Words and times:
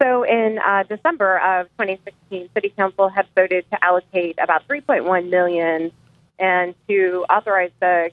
So 0.00 0.22
in 0.22 0.58
uh, 0.58 0.84
December 0.84 1.38
of 1.38 1.66
2016, 1.78 2.50
City 2.54 2.72
Council 2.76 3.08
had 3.08 3.26
voted 3.34 3.64
to 3.70 3.84
allocate 3.84 4.38
about 4.40 4.66
3.1 4.68 5.28
million 5.28 5.90
and 6.38 6.74
to 6.88 7.24
authorize 7.28 7.72
the 7.80 8.10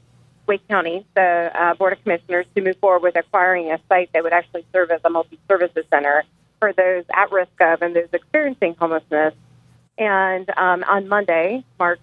Wake 0.47 0.67
County, 0.67 1.05
the 1.15 1.51
uh, 1.53 1.73
Board 1.75 1.93
of 1.93 2.01
Commissioners, 2.03 2.45
to 2.55 2.61
move 2.61 2.77
forward 2.77 3.03
with 3.03 3.15
acquiring 3.15 3.71
a 3.71 3.79
site 3.87 4.09
that 4.13 4.23
would 4.23 4.33
actually 4.33 4.65
serve 4.73 4.91
as 4.91 5.01
a 5.03 5.09
multi-services 5.09 5.85
center 5.89 6.23
for 6.59 6.73
those 6.73 7.03
at 7.13 7.31
risk 7.31 7.51
of 7.59 7.81
and 7.81 7.95
those 7.95 8.09
experiencing 8.13 8.75
homelessness. 8.79 9.33
And 9.97 10.49
um, 10.57 10.83
on 10.87 11.07
Monday, 11.07 11.63
March 11.79 11.99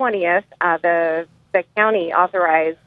20th, 0.00 0.44
uh, 0.60 0.78
the 0.78 1.26
the 1.52 1.64
county 1.76 2.12
authorized 2.12 2.78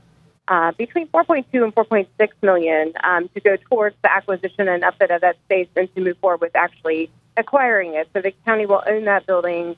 uh, 0.51 0.73
between 0.73 1.07
4.2 1.07 1.45
and 1.63 1.73
4.6 1.73 2.07
million 2.41 2.91
um, 3.05 3.29
to 3.29 3.39
go 3.39 3.55
towards 3.55 3.95
the 4.03 4.11
acquisition 4.11 4.67
and 4.67 4.83
upfit 4.83 5.15
of 5.15 5.21
that 5.21 5.37
space 5.45 5.69
and 5.77 5.93
to 5.95 6.01
move 6.01 6.17
forward 6.17 6.41
with 6.41 6.53
actually 6.57 7.09
acquiring 7.37 7.93
it. 7.93 8.09
So 8.13 8.21
the 8.21 8.33
county 8.45 8.65
will 8.65 8.83
own 8.85 9.05
that 9.05 9.25
building 9.25 9.77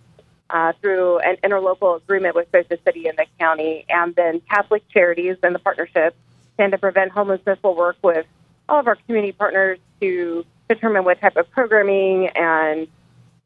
uh, 0.49 0.73
through 0.81 1.19
an 1.19 1.37
interlocal 1.43 1.97
agreement 1.97 2.35
with 2.35 2.51
both 2.51 2.67
the 2.69 2.79
city 2.83 3.07
and 3.07 3.15
the 3.15 3.27
county. 3.39 3.85
And 3.87 4.15
then 4.15 4.41
Catholic 4.49 4.89
Charities 4.89 5.37
and 5.43 5.53
the 5.53 5.59
partnership 5.59 6.15
Stand 6.55 6.71
to 6.71 6.79
Prevent 6.79 7.11
Homelessness 7.11 7.59
will 7.63 7.75
work 7.75 7.97
with 8.01 8.25
all 8.67 8.79
of 8.79 8.87
our 8.87 8.95
community 8.95 9.31
partners 9.31 9.77
to 10.01 10.43
determine 10.67 11.03
what 11.03 11.21
type 11.21 11.37
of 11.37 11.51
programming 11.51 12.29
and 12.29 12.87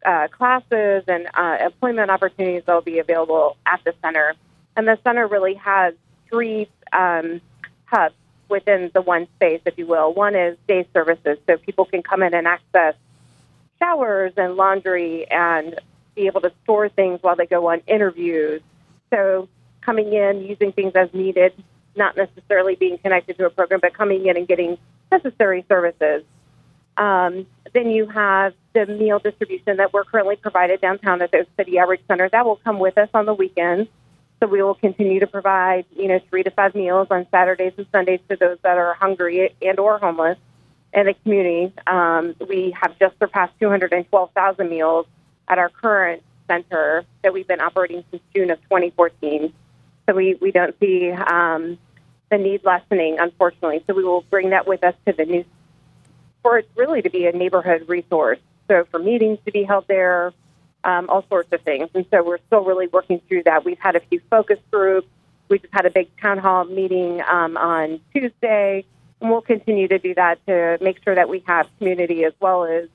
uh, 0.06 0.30
classes 0.30 1.04
and 1.10 1.28
uh, 1.34 1.58
employment 1.60 2.10
opportunities 2.10 2.64
that 2.66 2.74
will 2.74 2.82
be 2.82 3.00
available 3.00 3.58
at 3.66 3.82
the 3.84 3.94
center. 4.02 4.34
And 4.78 4.88
the 4.88 4.98
center 5.04 5.28
really 5.28 5.56
has 5.56 5.94
three 6.30 6.70
um, 6.94 7.42
hubs 7.86 8.16
within 8.50 8.92
the 8.94 9.02
one 9.02 9.28
space, 9.36 9.62
if 9.66 9.78
you 9.78 9.86
will. 9.86 10.14
One 10.14 10.36
is 10.36 10.58
day 10.68 10.88
services, 10.94 11.38
so 11.48 11.58
people 11.58 11.86
can 11.86 12.02
come 12.04 12.24
in 12.24 12.34
and 12.34 12.48
access 12.48 12.96
showers 13.80 14.34
and 14.38 14.56
laundry 14.56 15.30
and 15.30 15.80
be 16.16 16.28
able 16.28 16.42
to 16.42 16.52
store 16.64 16.90
things 16.90 17.22
while 17.22 17.36
they 17.36 17.46
go 17.46 17.70
on 17.70 17.82
interviews. 17.88 18.62
So 19.10 19.48
coming 19.82 20.14
in, 20.14 20.42
using 20.42 20.72
things 20.72 20.94
as 20.96 21.14
needed, 21.14 21.54
not 21.96 22.18
necessarily 22.18 22.76
being 22.76 22.98
connected 22.98 23.38
to 23.38 23.46
a 23.46 23.50
program, 23.50 23.80
but 23.82 23.94
coming 23.94 24.26
in 24.26 24.38
and 24.38 24.48
getting 24.48 24.78
necessary 25.12 25.66
services. 25.70 26.24
Um, 26.98 27.46
then 27.74 27.90
you 27.92 28.08
have 28.08 28.54
the 28.74 28.86
meal 28.88 29.20
distribution 29.20 29.78
that 29.78 29.94
we're 29.94 30.04
currently 30.04 30.36
provided 30.36 30.82
downtown 30.82 31.22
at 31.22 31.32
the 31.32 31.46
City 31.56 31.80
Outreach 31.80 32.02
Center. 32.08 32.28
That 32.30 32.46
will 32.46 32.56
come 32.58 32.80
with 32.80 32.98
us 32.98 33.10
on 33.14 33.26
the 33.26 33.34
weekends. 33.34 33.90
So 34.40 34.48
we 34.48 34.62
will 34.62 34.76
continue 34.76 35.20
to 35.20 35.28
provide, 35.28 35.86
you 35.96 36.08
know, 36.08 36.20
three 36.30 36.44
to 36.44 36.52
five 36.52 36.76
meals 36.76 37.08
on 37.10 37.26
Saturdays 37.32 37.74
and 37.78 37.88
Sundays 37.92 38.20
to 38.30 38.36
those 38.36 38.58
that 38.62 38.78
are 38.78 38.94
hungry 38.94 39.56
and 39.62 39.80
or 39.80 39.98
homeless 39.98 40.38
in 40.94 41.08
the 41.08 41.14
community. 41.16 41.74
Um, 41.88 42.36
we 42.48 42.76
have 42.80 42.98
just 43.00 43.18
surpassed 43.20 43.54
212,000 43.60 44.70
meals 44.70 45.08
at 45.48 45.58
our 45.58 45.70
current 45.70 46.24
center 46.48 47.04
that 47.24 47.34
we've 47.34 47.48
been 47.48 47.62
operating 47.62 48.04
since 48.12 48.22
June 48.36 48.52
of 48.52 48.62
2014. 48.64 49.52
So 50.08 50.16
we, 50.16 50.36
we 50.36 50.52
don't 50.52 50.76
see 50.80 51.12
um, 51.12 51.78
the 52.30 52.38
need 52.38 52.64
lessening, 52.64 53.18
unfortunately. 53.20 53.84
So 53.88 53.94
we 53.94 54.04
will 54.04 54.22
bring 54.30 54.52
that 54.52 54.68
with 54.68 54.84
us 54.84 54.96
to 55.06 55.14
the 55.14 55.26
new, 55.26 55.46
for 56.44 56.60
it 56.60 56.70
really 56.76 57.02
to 57.02 57.10
be 57.10 57.26
a 57.26 57.32
neighborhood 57.32 57.90
resource. 57.90 58.40
So 58.68 58.86
for 58.92 59.00
meetings 59.00 59.40
to 59.46 59.52
be 59.52 59.64
held 59.64 59.88
there, 59.88 60.34
um, 60.84 61.10
all 61.10 61.26
sorts 61.28 61.52
of 61.52 61.62
things. 61.62 61.90
And 61.94 62.06
so 62.12 62.24
we're 62.24 62.40
still 62.48 62.64
really 62.64 62.88
working 62.88 63.22
through 63.28 63.44
that. 63.44 63.66
We've 63.66 63.80
had 63.80 63.96
a 63.96 64.00
few 64.00 64.22
focus 64.30 64.60
groups. 64.72 65.08
We 65.50 65.60
just 65.60 65.74
had 65.74 65.86
a 65.86 65.90
big 65.90 66.10
town 66.22 66.38
hall 66.38 66.66
meeting 66.66 67.22
um, 67.22 67.58
on 67.58 68.00
Tuesday, 68.14 68.86
and 69.22 69.30
we'll 69.30 69.42
continue 69.42 69.88
to 69.88 69.98
do 69.98 70.14
that 70.16 70.46
to 70.46 70.78
make 70.82 71.04
sure 71.04 71.16
that 71.16 71.30
we 71.30 71.44
have 71.48 71.68
community 71.78 72.26
as 72.26 72.34
well 72.40 72.66
as 72.66 72.90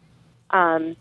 um, 0.51 0.97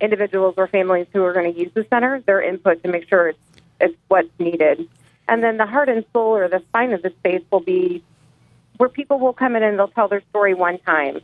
individuals 0.00 0.54
or 0.56 0.66
families 0.68 1.06
who 1.12 1.24
are 1.24 1.32
going 1.32 1.52
to 1.52 1.58
use 1.58 1.70
the 1.74 1.86
center, 1.90 2.20
their 2.20 2.40
input 2.40 2.82
to 2.82 2.88
make 2.88 3.08
sure 3.08 3.28
it's, 3.28 3.38
it's 3.80 3.96
what's 4.08 4.28
needed. 4.38 4.88
And 5.28 5.42
then 5.42 5.56
the 5.56 5.66
heart 5.66 5.88
and 5.88 6.04
soul 6.12 6.36
or 6.36 6.48
the 6.48 6.60
spine 6.68 6.92
of 6.92 7.02
the 7.02 7.10
space 7.18 7.42
will 7.50 7.60
be 7.60 8.04
where 8.76 8.88
people 8.88 9.18
will 9.18 9.32
come 9.32 9.56
in 9.56 9.62
and 9.62 9.78
they'll 9.78 9.88
tell 9.88 10.08
their 10.08 10.22
story 10.30 10.54
one 10.54 10.78
time. 10.78 11.20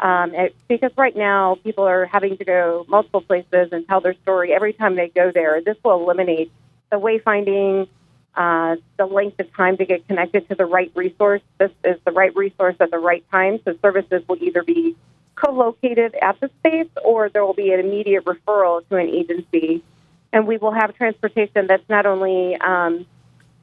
Um, 0.00 0.34
it, 0.34 0.56
because 0.68 0.90
right 0.96 1.16
now 1.16 1.56
people 1.62 1.84
are 1.84 2.06
having 2.06 2.36
to 2.38 2.44
go 2.44 2.84
multiple 2.88 3.20
places 3.20 3.68
and 3.72 3.86
tell 3.86 4.00
their 4.00 4.14
story 4.22 4.52
every 4.52 4.72
time 4.72 4.96
they 4.96 5.08
go 5.08 5.30
there. 5.32 5.60
This 5.62 5.76
will 5.84 6.02
eliminate 6.02 6.50
the 6.90 6.98
wayfinding, 6.98 7.88
uh, 8.34 8.76
the 8.98 9.06
length 9.06 9.38
of 9.40 9.52
time 9.54 9.76
to 9.76 9.84
get 9.84 10.06
connected 10.06 10.48
to 10.48 10.54
the 10.56 10.66
right 10.66 10.90
resource. 10.94 11.42
This 11.58 11.70
is 11.84 11.96
the 12.04 12.12
right 12.12 12.34
resource 12.34 12.76
at 12.80 12.90
the 12.90 12.98
right 12.98 13.24
time. 13.30 13.60
So 13.64 13.76
services 13.80 14.22
will 14.28 14.42
either 14.42 14.62
be 14.64 14.96
co-located 15.36 16.14
at 16.20 16.40
the 16.40 16.50
space 16.58 16.90
or 17.04 17.28
there 17.28 17.44
will 17.44 17.54
be 17.54 17.72
an 17.72 17.80
immediate 17.80 18.24
referral 18.24 18.86
to 18.88 18.96
an 18.96 19.08
agency. 19.08 19.82
And 20.32 20.46
we 20.48 20.56
will 20.56 20.72
have 20.72 20.94
transportation 20.96 21.68
that's 21.68 21.88
not 21.88 22.06
only 22.06 22.56
um, 22.56 23.06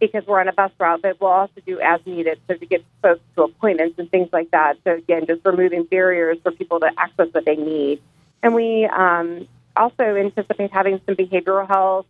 because 0.02 0.26
we're 0.26 0.40
on 0.42 0.48
a 0.48 0.54
bus 0.54 0.72
route, 0.80 1.02
but 1.02 1.22
we'll 1.22 1.30
also 1.30 1.62
do 1.66 1.80
as 1.80 2.02
needed. 2.06 2.40
So 2.48 2.56
to 2.56 2.66
get 2.66 2.84
folks 3.02 3.22
to 3.36 3.44
appointments 3.44 3.98
and 4.00 4.10
things 4.10 4.30
like 4.34 4.52
that. 4.52 4.78
So 4.84 4.96
again, 4.96 5.28
just 5.28 5.46
removing 5.46 5.84
barriers 5.84 6.40
for 6.44 6.52
people 6.52 6.80
to 6.82 6.92
access 6.98 7.28
what 7.32 7.46
they 7.46 7.56
need. 7.56 8.02
And 8.44 8.56
we 8.56 8.86
um, 8.86 9.48
also 9.78 10.04
anticipate 10.04 10.72
having 10.72 11.00
some 11.06 11.16
behavioral 11.16 11.68
health 11.68 12.08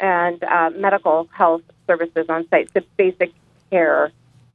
and 0.00 0.42
uh, 0.42 0.70
medical 0.74 1.28
health 1.32 1.62
services 1.86 2.26
on 2.28 2.48
site, 2.48 2.70
so 2.74 2.80
basic 2.96 3.32
care 3.70 4.10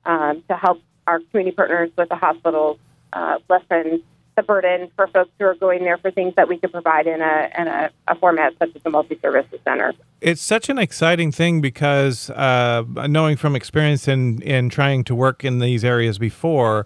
um, 0.05 0.43
to 0.49 0.55
help 0.55 0.81
our 1.07 1.19
community 1.19 1.55
partners 1.55 1.91
with 1.97 2.09
the 2.09 2.15
hospitals 2.15 2.77
uh, 3.13 3.39
lessen 3.49 4.03
the 4.35 4.43
burden 4.43 4.89
for 4.95 5.07
folks 5.07 5.31
who 5.39 5.45
are 5.45 5.55
going 5.55 5.83
there 5.83 5.97
for 5.97 6.11
things 6.11 6.33
that 6.35 6.47
we 6.47 6.57
could 6.57 6.71
provide 6.71 7.07
in 7.07 7.21
a 7.21 7.51
in 7.57 7.67
a, 7.67 7.89
a 8.07 8.15
format 8.15 8.53
such 8.59 8.75
as 8.75 8.81
a 8.85 8.89
multi-services 8.89 9.59
center. 9.63 9.93
It's 10.21 10.41
such 10.41 10.69
an 10.69 10.77
exciting 10.77 11.31
thing 11.31 11.61
because 11.61 12.29
uh, 12.31 12.83
knowing 13.07 13.37
from 13.37 13.55
experience 13.55 14.07
in 14.07 14.41
in 14.41 14.69
trying 14.69 15.03
to 15.05 15.15
work 15.15 15.43
in 15.43 15.59
these 15.59 15.83
areas 15.83 16.17
before, 16.17 16.85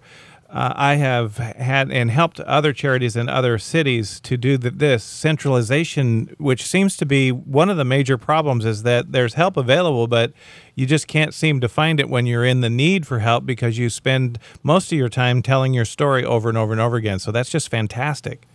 uh, 0.52 0.72
I 0.74 0.96
have 0.96 1.36
had 1.36 1.92
and 1.92 2.10
helped 2.10 2.40
other 2.40 2.72
charities 2.72 3.14
in 3.14 3.28
other 3.28 3.56
cities 3.58 4.18
to 4.20 4.36
do 4.36 4.58
the, 4.58 4.70
this 4.70 5.04
centralization, 5.04 6.34
which 6.38 6.66
seems 6.66 6.96
to 6.96 7.06
be 7.06 7.30
one 7.30 7.70
of 7.70 7.76
the 7.76 7.84
major 7.84 8.18
problems. 8.18 8.64
Is 8.64 8.82
that 8.82 9.12
there's 9.12 9.34
help 9.34 9.56
available, 9.56 10.06
but 10.06 10.32
you 10.74 10.86
just 10.86 11.06
can't 11.06 11.32
seem 11.32 11.60
to 11.60 11.68
find 11.68 12.00
it 12.00 12.08
when 12.08 12.26
you're 12.26 12.44
in 12.44 12.62
the 12.62 12.70
need 12.70 13.06
for 13.06 13.20
help 13.20 13.46
because 13.46 13.78
you 13.78 13.88
spend 13.88 14.38
most 14.62 14.90
of 14.90 14.98
your 14.98 15.08
time 15.08 15.42
telling 15.42 15.72
your 15.72 15.84
story 15.84 16.24
over 16.24 16.48
and 16.48 16.58
over 16.58 16.72
and 16.72 16.80
over 16.80 16.96
again. 16.96 17.18
So 17.18 17.30
that's 17.30 17.50
just 17.50 17.68
fantastic. 17.68 18.46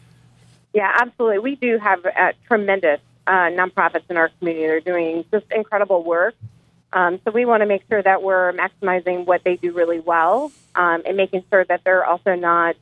Yeah, 0.74 0.92
absolutely. 1.00 1.40
We 1.40 1.56
do 1.56 1.78
have 1.78 2.06
uh, 2.06 2.34
tremendous 2.48 3.00
uh, 3.28 3.50
nonprofits 3.52 4.04
in 4.10 4.18
our 4.18 4.30
community. 4.40 4.68
They're 4.68 4.82
doing 4.82 5.24
just 5.32 5.46
incredible 5.52 6.04
work. 6.04 6.36
Um, 6.94 7.20
so 7.26 7.32
we 7.32 7.46
want 7.46 7.62
to 7.62 7.66
make 7.66 7.84
sure 7.90 8.02
that 8.02 8.24
we're 8.24 8.54
maximizing 8.54 9.26
what 9.26 9.44
they 9.44 9.58
do 9.58 9.74
really 9.74 10.00
well 10.00 10.52
um, 10.76 11.02
and 11.06 11.18
making 11.18 11.44
sure 11.50 11.66
that 11.66 11.84
they're 11.84 12.06
also 12.06 12.36
not 12.36 12.76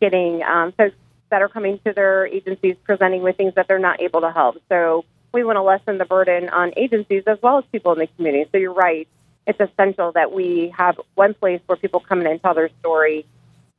getting 0.00 0.42
um, 0.42 0.72
folks 0.72 0.94
that 1.30 1.42
are 1.42 1.48
coming 1.48 1.80
to 1.84 1.92
their 1.92 2.26
agencies 2.26 2.76
presenting 2.84 3.22
with 3.22 3.36
things 3.36 3.54
that 3.56 3.66
they're 3.66 3.78
not 3.78 4.00
able 4.00 4.20
to 4.20 4.30
help. 4.30 4.62
So 4.68 5.04
we 5.32 5.42
want 5.44 5.56
to 5.56 5.62
lessen 5.62 5.98
the 5.98 6.04
burden 6.04 6.48
on 6.48 6.72
agencies 6.76 7.24
as 7.26 7.38
well 7.42 7.58
as 7.58 7.64
people 7.72 7.92
in 7.92 7.98
the 7.98 8.06
community. 8.06 8.48
So 8.52 8.58
you're 8.58 8.72
right. 8.72 9.08
It's 9.46 9.60
essential 9.60 10.12
that 10.12 10.32
we 10.32 10.72
have 10.76 11.00
one 11.14 11.34
place 11.34 11.60
where 11.66 11.76
people 11.76 12.00
come 12.00 12.20
in 12.20 12.26
and 12.26 12.42
tell 12.42 12.54
their 12.54 12.70
story. 12.80 13.26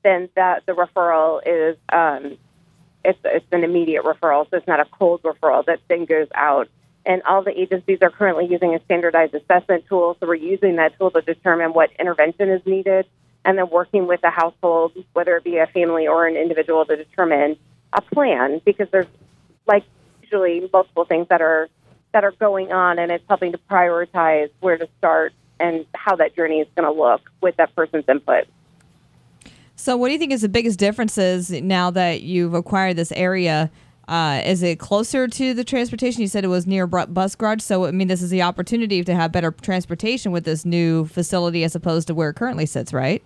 Then 0.03 0.29
that 0.35 0.65
the 0.65 0.73
referral 0.73 1.41
is 1.45 1.77
um, 1.91 2.37
it's 3.03 3.19
it's 3.25 3.45
an 3.51 3.63
immediate 3.63 4.03
referral, 4.03 4.49
so 4.49 4.57
it's 4.57 4.67
not 4.67 4.79
a 4.79 4.85
cold 4.85 5.23
referral 5.23 5.65
that 5.65 5.79
then 5.89 6.05
goes 6.05 6.27
out 6.33 6.69
and 7.07 7.23
all 7.23 7.41
the 7.41 7.57
agencies 7.57 7.99
are 8.01 8.09
currently 8.09 8.45
using 8.45 8.75
a 8.75 8.83
standardized 8.83 9.33
assessment 9.33 9.85
tool. 9.87 10.17
So 10.19 10.27
we're 10.27 10.35
using 10.35 10.75
that 10.75 10.99
tool 10.99 11.09
to 11.11 11.21
determine 11.21 11.71
what 11.71 11.89
intervention 11.97 12.49
is 12.49 12.61
needed, 12.65 13.07
and 13.45 13.57
then 13.57 13.69
working 13.69 14.07
with 14.07 14.19
the 14.21 14.29
household, 14.29 14.91
whether 15.13 15.37
it 15.37 15.45
be 15.45 15.57
a 15.57 15.67
family 15.67 16.05
or 16.05 16.27
an 16.27 16.35
individual, 16.35 16.85
to 16.85 16.97
determine 16.97 17.57
a 17.93 18.01
plan. 18.01 18.61
Because 18.65 18.89
there's 18.91 19.07
like 19.65 19.85
usually 20.21 20.69
multiple 20.71 21.05
things 21.05 21.27
that 21.29 21.41
are 21.41 21.69
that 22.11 22.25
are 22.25 22.31
going 22.31 22.73
on, 22.73 22.99
and 22.99 23.09
it's 23.09 23.23
helping 23.29 23.53
to 23.53 23.57
prioritize 23.71 24.49
where 24.59 24.77
to 24.77 24.89
start 24.97 25.33
and 25.59 25.85
how 25.95 26.17
that 26.17 26.35
journey 26.35 26.59
is 26.59 26.67
going 26.75 26.93
to 26.93 27.01
look 27.01 27.21
with 27.41 27.55
that 27.55 27.73
person's 27.73 28.05
input. 28.09 28.45
So, 29.77 29.95
what 29.95 30.07
do 30.07 30.13
you 30.13 30.19
think 30.19 30.33
is 30.33 30.41
the 30.41 30.49
biggest 30.49 30.77
differences 30.77 31.51
now 31.51 31.89
that 31.91 32.21
you've 32.23 32.53
acquired 32.53 32.97
this 32.97 33.13
area? 33.13 33.71
Uh, 34.07 34.41
is 34.45 34.63
it 34.63 34.79
closer 34.79 35.27
to 35.27 35.53
the 35.53 35.63
transportation? 35.63 36.21
You 36.21 36.27
said 36.27 36.45
it 36.45 36.49
was 36.49 36.65
near 36.65 36.87
bus 36.87 37.35
garage, 37.35 37.61
so 37.61 37.85
I 37.85 37.91
mean, 37.91 38.07
this 38.07 38.21
is 38.21 38.29
the 38.29 38.41
opportunity 38.41 39.03
to 39.03 39.13
have 39.13 39.31
better 39.31 39.51
transportation 39.51 40.31
with 40.31 40.45
this 40.45 40.63
new 40.63 41.05
facility 41.05 41.63
as 41.63 41.75
opposed 41.75 42.07
to 42.07 42.15
where 42.15 42.29
it 42.29 42.35
currently 42.35 42.65
sits, 42.65 42.93
right? 42.93 43.21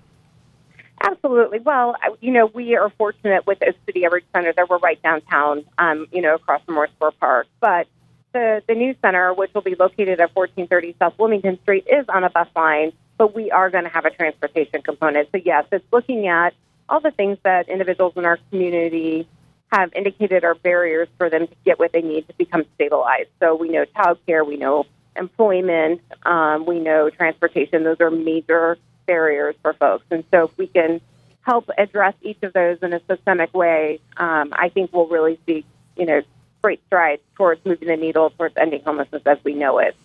Absolutely. 1.04 1.60
Well, 1.60 1.96
you 2.20 2.32
know, 2.32 2.48
we 2.48 2.76
are 2.76 2.90
fortunate 2.98 3.46
with 3.48 3.60
the 3.60 3.74
City 3.86 4.06
Outreach 4.06 4.26
Center 4.34 4.54
that 4.54 4.70
we're 4.70 4.78
right 4.80 5.02
downtown, 5.02 5.66
um, 5.78 6.08
you 6.12 6.22
know, 6.22 6.36
across 6.36 6.62
from 6.64 6.76
Moore 6.76 6.90
Square 6.96 7.12
Park. 7.20 7.48
But 7.60 7.88
the, 8.34 8.62
the 8.68 8.76
new 8.76 8.96
center, 9.02 9.34
which 9.34 9.54
will 9.54 9.62
be 9.62 9.76
located 9.76 10.20
at 10.20 10.36
1430 10.36 10.96
South 11.00 11.18
Wilmington 11.18 11.60
Street, 11.64 11.88
is 11.88 12.06
on 12.10 12.24
a 12.24 12.30
bus 12.30 12.48
line, 12.56 12.94
but 13.18 13.36
we 13.36 13.50
are 13.52 13.70
going 13.70 13.84
to 13.84 13.90
have 13.90 14.06
a 14.06 14.12
transportation 14.12 14.82
component. 14.82 15.30
So, 15.32 15.40
yes, 15.44 15.66
it's 15.72 15.86
looking 15.92 16.28
at 16.28 16.54
all 16.88 17.00
the 17.00 17.12
things 17.12 17.38
that 17.44 17.68
individuals 17.68 18.14
in 18.16 18.26
our 18.26 18.38
community 18.50 19.28
have 19.72 19.94
indicated 19.94 20.44
are 20.44 20.56
barriers 20.56 21.08
for 21.18 21.30
them 21.30 21.48
to 21.48 21.56
get 21.66 21.80
what 21.80 21.92
they 21.94 22.02
need 22.02 22.28
to 22.28 22.34
become 22.34 22.66
stabilized. 22.76 23.30
So 23.40 23.56
we 23.56 23.70
know 23.70 23.86
childcare, 23.86 24.46
we 24.46 24.58
know 24.58 24.86
employment, 25.16 26.02
um, 26.24 26.66
we 26.66 26.80
know 26.80 27.10
transportation. 27.10 27.84
Those 27.84 28.00
are 28.02 28.12
major 28.12 28.78
barriers 29.06 29.56
for 29.62 29.74
folks. 29.74 30.06
And 30.12 30.24
so 30.32 30.46
if 30.46 30.58
we 30.58 30.68
can 30.68 31.02
help 31.42 31.70
address 31.78 32.14
each 32.22 32.42
of 32.44 32.54
those 32.54 32.80
in 32.82 32.94
a 32.94 33.02
systemic 33.10 33.54
way, 33.54 34.00
um, 34.18 34.50
I 34.54 34.70
think 34.70 34.92
we'll 34.94 35.08
really 35.08 35.40
see, 35.46 35.66
you 35.96 36.06
know, 36.06 36.22
great 36.62 36.82
strides 36.88 37.22
towards 37.36 37.66
moving 37.66 37.88
the 37.88 37.98
needle 37.98 38.30
towards 38.32 38.56
ending 38.58 38.82
homelessness 38.86 39.24
as 39.26 39.38
we 39.44 39.54
know 39.54 39.80
it. 39.80 39.96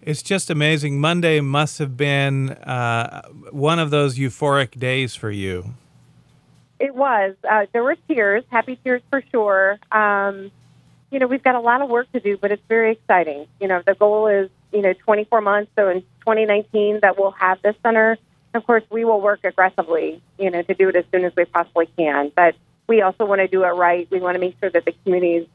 It's 0.00 0.22
just 0.22 0.48
amazing. 0.48 1.00
Monday 1.00 1.40
must 1.40 1.78
have 1.80 1.96
been 1.96 2.50
uh, 2.50 3.22
one 3.50 3.78
of 3.78 3.90
those 3.90 4.16
euphoric 4.16 4.78
days 4.78 5.14
for 5.14 5.30
you. 5.30 5.74
It 6.80 6.94
was. 6.94 7.34
Uh, 7.48 7.66
there 7.72 7.82
were 7.82 7.96
tears, 8.08 8.44
happy 8.50 8.78
tears 8.84 9.02
for 9.10 9.22
sure. 9.32 9.78
Um, 9.90 10.50
you 11.10 11.18
know, 11.18 11.26
we've 11.26 11.42
got 11.42 11.54
a 11.54 11.60
lot 11.60 11.80
of 11.82 11.88
work 11.88 12.10
to 12.12 12.20
do, 12.20 12.36
but 12.36 12.52
it's 12.52 12.62
very 12.68 12.92
exciting. 12.92 13.46
You 13.60 13.68
know, 13.68 13.82
the 13.84 13.94
goal 13.94 14.26
is, 14.28 14.50
you 14.72 14.82
know, 14.82 14.92
24 14.92 15.40
months. 15.40 15.72
So 15.76 15.88
in 15.88 16.02
2019, 16.20 17.00
that 17.02 17.18
we'll 17.18 17.32
have 17.32 17.60
this 17.62 17.74
center. 17.82 18.18
Of 18.54 18.66
course, 18.66 18.84
we 18.90 19.04
will 19.04 19.20
work 19.20 19.40
aggressively, 19.44 20.22
you 20.38 20.50
know, 20.50 20.62
to 20.62 20.74
do 20.74 20.88
it 20.88 20.96
as 20.96 21.04
soon 21.12 21.24
as 21.24 21.32
we 21.36 21.44
possibly 21.46 21.86
can. 21.96 22.30
But 22.34 22.54
we 22.86 23.02
also 23.02 23.24
want 23.24 23.40
to 23.40 23.48
do 23.48 23.64
it 23.64 23.68
right. 23.68 24.08
We 24.10 24.20
want 24.20 24.36
to 24.36 24.40
make 24.40 24.56
sure 24.60 24.70
that 24.70 24.84
the 24.84 24.92
community 25.04 25.36
is 25.36 25.46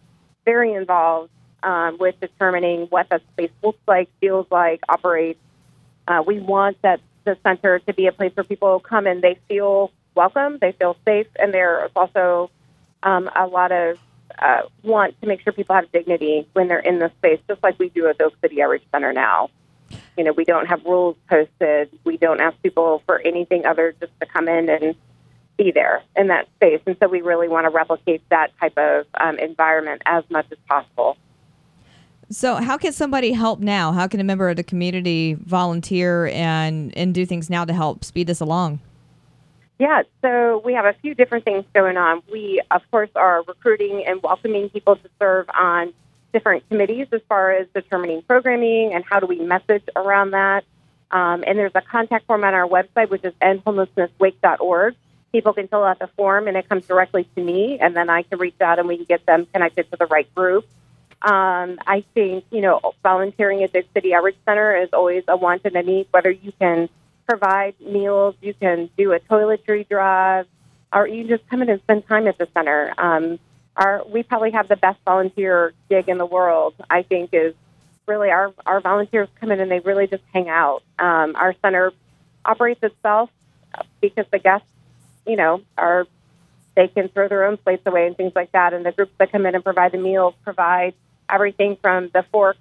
very 0.46 0.74
involved 0.74 1.32
um, 1.64 1.98
with 2.00 2.20
determining 2.20 2.88
what 2.88 3.10
that 3.10 3.22
space 3.34 3.52
looks 3.64 3.80
like, 3.88 4.10
feels 4.20 4.48
like, 4.52 4.82
operates. 4.90 5.40
Uh, 6.08 6.24
we 6.26 6.40
want 6.40 6.82
that 6.82 7.00
the 7.24 7.38
center 7.44 7.80
to 7.80 7.94
be 7.94 8.08
a 8.08 8.12
place 8.12 8.32
where 8.36 8.44
people 8.44 8.80
come 8.80 9.08
and 9.08 9.22
they 9.22 9.40
feel 9.48 9.92
welcome, 10.16 10.58
they 10.60 10.72
feel 10.74 10.96
safe, 11.06 11.28
and 11.38 11.54
there's 11.54 11.92
also 11.96 12.50
um, 13.04 13.30
a 13.36 13.48
lot 13.48 13.72
of 13.72 13.98
uh, 14.40 14.62
want 14.84 15.20
to 15.22 15.28
make 15.28 15.42
sure 15.42 15.54
people 15.54 15.76
have 15.76 15.92
dignity 15.92 16.48
when 16.54 16.68
they're 16.68 16.80
in 16.80 17.00
the 17.00 17.12
space, 17.18 17.40
just 17.48 17.62
like 17.64 17.78
we 17.80 17.90
do 17.90 18.08
at 18.08 18.18
the 18.18 18.26
Oak 18.26 18.34
City 18.42 18.62
Outreach 18.62 18.84
Center 18.92 19.14
now. 19.14 19.50
You 20.18 20.24
know, 20.24 20.32
we 20.32 20.44
don't 20.44 20.68
have 20.68 20.84
rules 20.86 21.16
posted. 21.30 21.90
We 22.04 22.18
don't 22.18 22.40
ask 22.40 22.62
people 22.62 23.02
for 23.06 23.20
anything 23.20 23.66
other 23.66 23.96
just 24.00 24.12
to 24.20 24.26
come 24.26 24.48
in 24.48 24.70
and 24.70 24.96
be 25.58 25.72
there 25.72 26.02
in 26.16 26.28
that 26.28 26.48
space. 26.56 26.82
And 26.86 26.96
so 27.00 27.08
we 27.08 27.22
really 27.22 27.48
want 27.48 27.66
to 27.66 27.70
replicate 27.70 28.28
that 28.30 28.58
type 28.60 28.78
of 28.78 29.06
um, 29.20 29.38
environment 29.40 30.02
as 30.06 30.24
much 30.30 30.48
as 30.52 30.58
possible. 30.68 31.18
So, 32.30 32.56
how 32.56 32.78
can 32.78 32.94
somebody 32.94 33.32
help 33.34 33.60
now? 33.60 33.92
How 33.92 34.08
can 34.08 34.20
a 34.20 34.24
member 34.24 34.50
of 34.50 34.56
the 34.56 34.64
community 34.64 35.36
volunteer 35.36 36.28
and 36.28 36.96
and 36.98 37.14
do 37.14 37.26
things 37.26 37.50
now 37.50 37.66
to 37.66 37.74
help 37.74 38.04
speed 38.04 38.28
this 38.28 38.40
along? 38.40 38.80
Yeah, 39.84 40.04
so 40.22 40.62
we 40.64 40.76
have 40.76 40.86
a 40.86 40.94
few 41.02 41.14
different 41.14 41.44
things 41.44 41.66
going 41.74 41.98
on. 41.98 42.24
We, 42.32 42.62
of 42.72 42.90
course, 42.90 43.10
are 43.18 43.44
recruiting 43.46 44.06
and 44.08 44.24
welcoming 44.24 44.70
people 44.70 44.96
to 44.96 45.10
serve 45.20 45.50
on 45.50 45.94
different 46.32 46.66
committees 46.70 47.08
as 47.12 47.20
far 47.28 47.52
as 47.52 47.68
determining 47.76 48.22
programming 48.22 48.94
and 48.94 49.04
how 49.04 49.20
do 49.20 49.28
we 49.28 49.42
message 49.42 49.84
around 49.94 50.32
that. 50.32 50.64
Um, 51.12 51.44
and 51.46 51.60
there's 51.60 51.76
a 51.76 51.82
contact 51.82 52.28
form 52.28 52.46
on 52.46 52.54
our 52.54 52.66
website, 52.66 53.10
which 53.10 53.26
is 53.26 53.34
endhomelessnesswake.org. 53.42 54.96
People 55.34 55.52
can 55.52 55.68
fill 55.68 55.84
out 55.84 56.00
the 56.00 56.08
form, 56.16 56.48
and 56.48 56.56
it 56.56 56.70
comes 56.70 56.88
directly 56.88 57.28
to 57.36 57.44
me, 57.44 57.78
and 57.78 57.94
then 57.94 58.10
I 58.10 58.22
can 58.24 58.40
reach 58.40 58.62
out 58.62 58.80
and 58.80 58.88
we 58.88 58.96
can 58.96 59.06
get 59.06 59.26
them 59.26 59.48
connected 59.48 59.92
to 59.92 59.98
the 59.98 60.06
right 60.06 60.34
group. 60.34 60.64
Um, 61.22 61.78
I 61.86 62.06
think, 62.14 62.46
you 62.52 62.62
know, 62.62 62.94
volunteering 63.04 63.64
at 63.64 63.74
the 63.74 63.84
City 63.94 64.14
Outreach 64.14 64.38
Center 64.46 64.78
is 64.78 64.92
always 64.94 65.26
a 65.28 65.36
want 65.36 65.64
and 65.66 65.76
a 65.76 65.84
need, 65.84 66.08
whether 66.12 66.32
you 66.32 66.54
can 66.58 66.88
provide 67.28 67.80
meals, 67.80 68.36
you 68.42 68.54
can 68.54 68.90
do 68.98 69.14
a 69.14 69.20
toiletry 69.20 69.88
drive, 69.88 70.48
or 70.92 71.08
you 71.08 71.28
just 71.28 71.48
come 71.50 71.62
in 71.62 71.70
and 71.70 71.82
spend 71.82 72.08
time 72.08 72.28
at 72.28 72.38
the 72.38 72.48
center. 72.54 72.94
Um, 72.98 73.40
our, 73.76 74.04
we 74.08 74.24
probably 74.24 74.52
have 74.52 74.68
the 74.68 74.76
best 74.76 75.00
volunteer 75.06 75.74
gig 75.90 76.08
in 76.08 76.18
the 76.18 76.26
world, 76.26 76.76
I 76.90 77.02
think, 77.04 77.32
is 77.34 77.56
really 78.08 78.30
our, 78.30 78.54
our 78.66 78.82
volunteers 78.82 79.30
come 79.40 79.52
in 79.52 79.60
and 79.60 79.72
they 79.72 79.80
really 79.80 80.08
just 80.08 80.24
hang 80.34 80.50
out. 80.50 80.84
Um, 81.00 81.36
our 81.36 81.56
center 81.62 81.92
operates 82.46 82.84
itself 82.84 83.30
because 84.02 84.26
the 84.32 84.40
guests, 84.40 84.68
you 85.26 85.36
know, 85.36 85.62
are 85.78 86.06
they 86.76 86.88
can 86.88 87.08
throw 87.08 87.28
their 87.28 87.46
own 87.46 87.58
plates 87.58 87.84
away 87.86 88.08
and 88.08 88.18
things 88.18 88.34
like 88.36 88.52
that. 88.52 88.74
And 88.74 88.86
the 88.86 88.92
groups 88.92 89.14
that 89.20 89.32
come 89.32 89.46
in 89.46 89.56
and 89.56 89.64
provide 89.64 89.92
the 89.92 89.98
meals 89.98 90.34
provide 90.44 90.94
everything 91.30 91.78
from 91.82 92.10
the 92.14 92.24
fork 92.32 92.58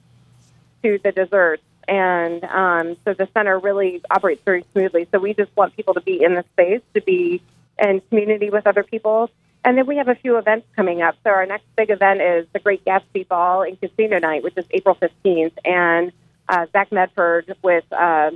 to 0.83 0.99
the 1.03 1.13
desserts. 1.13 1.63
And 1.89 2.45
um, 2.45 2.97
so 3.05 3.15
the 3.15 3.29
center 3.35 3.59
really 3.59 4.03
operates 4.11 4.43
very 4.45 4.65
smoothly. 4.73 5.09
So 5.13 5.19
we 5.19 5.35
just 5.35 5.55
want 5.57 5.77
people 5.77 5.95
to 5.95 6.01
be 6.01 6.23
in 6.23 6.35
the 6.35 6.45
space, 6.53 6.83
to 6.95 7.01
be 7.01 7.43
in 7.79 8.01
community 8.09 8.51
with 8.51 8.67
other 8.67 8.83
people. 8.83 9.31
And 9.65 9.79
then 9.79 9.87
we 9.87 9.97
have 9.97 10.09
a 10.09 10.15
few 10.15 10.39
events 10.39 10.67
coming 10.75 11.03
up. 11.03 11.17
So 11.25 11.31
our 11.31 11.47
next 11.47 11.65
big 11.77 11.91
event 11.91 12.21
is 12.21 12.47
the 12.53 12.59
Great 12.59 12.85
Gatsby 12.85 13.29
Ball 13.29 13.63
and 13.63 13.81
Casino 13.81 14.19
Night, 14.19 14.43
which 14.43 14.57
is 14.57 14.65
April 14.71 14.97
15th. 14.97 15.53
And 15.65 16.13
uh, 16.49 16.67
Zach 16.73 16.91
Medford 16.91 17.57
with 17.63 17.85
uh, 17.93 18.33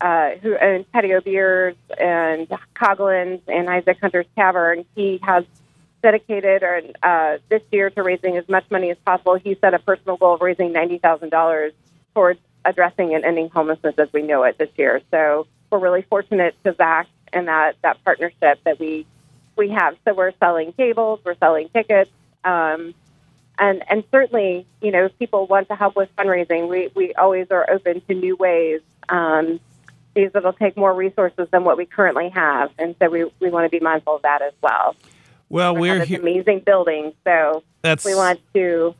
uh, 0.00 0.30
who 0.42 0.56
owns 0.58 0.84
Paddy 0.92 1.14
O'Beers 1.14 1.76
and 1.98 2.46
Coglin's 2.74 3.40
and 3.48 3.70
Isaac 3.70 3.98
Hunter's 4.00 4.26
Tavern. 4.36 4.84
He 4.94 5.18
has 5.22 5.44
dedicated 6.02 6.62
or, 6.62 6.82
uh, 7.02 7.38
this 7.48 7.62
year 7.72 7.88
to 7.90 8.02
raising 8.02 8.36
as 8.36 8.46
much 8.48 8.70
money 8.70 8.90
as 8.90 8.98
possible. 8.98 9.36
He 9.36 9.56
set 9.60 9.72
a 9.72 9.78
personal 9.78 10.18
goal 10.18 10.34
of 10.34 10.42
raising 10.42 10.72
ninety 10.72 10.98
thousand 10.98 11.30
dollars 11.30 11.72
towards 12.14 12.40
addressing 12.64 13.14
and 13.14 13.24
ending 13.24 13.50
homelessness 13.50 13.94
as 13.98 14.12
we 14.12 14.22
know 14.22 14.42
it 14.44 14.56
this 14.58 14.70
year. 14.76 15.00
So 15.10 15.46
we're 15.70 15.78
really 15.78 16.02
fortunate 16.02 16.54
to 16.64 16.74
Zach 16.74 17.08
and 17.32 17.48
that 17.48 17.76
that 17.82 18.02
partnership 18.04 18.60
that 18.64 18.78
we 18.78 19.06
we 19.56 19.70
have. 19.70 19.96
So 20.04 20.14
we're 20.14 20.32
selling 20.40 20.72
tables, 20.72 21.20
we're 21.24 21.36
selling 21.36 21.68
tickets, 21.68 22.10
um, 22.44 22.94
and 23.58 23.82
and 23.88 24.04
certainly 24.10 24.66
you 24.80 24.90
know 24.90 25.06
if 25.06 25.18
people 25.18 25.46
want 25.46 25.68
to 25.68 25.74
help 25.74 25.96
with 25.96 26.14
fundraising, 26.16 26.68
we 26.68 26.90
we 26.94 27.14
always 27.14 27.48
are 27.50 27.68
open 27.70 28.00
to 28.02 28.14
new 28.14 28.36
ways. 28.36 28.80
Um, 29.08 29.60
these 30.14 30.30
that'll 30.32 30.52
take 30.52 30.76
more 30.76 30.94
resources 30.94 31.48
than 31.50 31.64
what 31.64 31.76
we 31.76 31.86
currently 31.86 32.28
have, 32.30 32.70
and 32.78 32.94
so 33.00 33.10
we 33.10 33.30
we 33.40 33.50
want 33.50 33.64
to 33.64 33.68
be 33.68 33.82
mindful 33.82 34.16
of 34.16 34.22
that 34.22 34.42
as 34.42 34.52
well. 34.62 34.94
Well, 35.48 35.74
we 35.74 35.90
we're 35.90 36.00
this 36.00 36.08
here. 36.08 36.20
amazing 36.20 36.60
building, 36.60 37.12
so 37.24 37.62
That's 37.82 38.04
we 38.04 38.14
want 38.14 38.40
to 38.54 38.94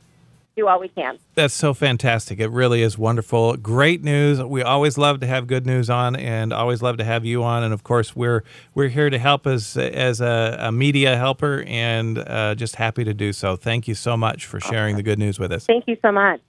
do 0.57 0.69
all 0.69 0.81
we 0.81 0.89
can. 0.89 1.19
That's 1.35 1.55
so 1.55 1.75
fantastic. 1.75 2.41
It 2.41 2.49
really 2.49 2.83
is 2.83 2.97
wonderful. 2.97 3.57
Great 3.57 4.03
news. 4.03 4.43
We 4.43 4.63
always 4.63 4.97
love 4.97 5.21
to 5.21 5.27
have 5.27 5.47
good 5.47 5.67
news 5.67 5.91
on 5.91 6.17
and 6.17 6.53
always 6.53 6.83
love 6.83 6.97
to 6.99 7.05
have 7.05 7.25
you 7.25 7.43
on. 7.43 7.63
And 7.63 7.75
of 7.75 7.83
course, 7.83 8.15
we're 8.15 8.45
we're 8.75 8.89
here 8.89 9.11
to 9.11 9.19
help 9.19 9.47
as 9.47 9.77
as 9.77 10.21
a, 10.21 10.57
a 10.61 10.73
media 10.73 11.17
helper 11.17 11.65
and 11.67 12.19
uh, 12.19 12.55
just 12.55 12.77
happy 12.77 13.05
to 13.05 13.15
do 13.15 13.33
so. 13.33 13.57
Thank 13.57 13.89
you 13.89 13.95
so 13.95 14.17
much 14.17 14.47
for 14.47 14.61
sharing 14.61 14.97
the 14.97 15.03
good 15.03 15.19
news 15.19 15.39
with 15.39 15.53
us. 15.53 15.67
Thank 15.67 15.85
you 15.87 15.97
so 16.03 16.13
much. 16.13 16.41